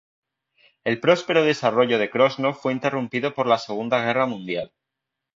[0.83, 4.73] El próspero desarrollo de Krosno fue interrumpido por la Segunda Guerra Mundial.